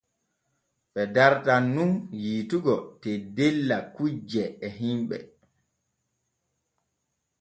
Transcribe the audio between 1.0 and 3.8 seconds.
dartan nun yiitugo teddella